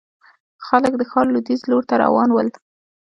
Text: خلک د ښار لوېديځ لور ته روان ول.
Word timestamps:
خلک 0.67 0.93
د 0.97 1.01
ښار 1.09 1.25
لوېديځ 1.31 1.61
لور 1.69 1.83
ته 1.89 1.95
روان 2.03 2.29
ول. 2.31 2.47